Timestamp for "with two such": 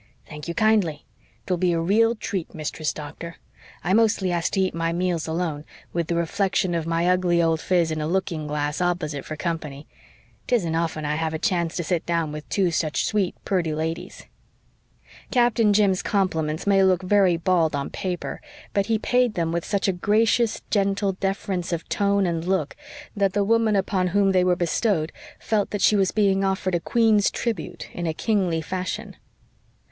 12.31-13.05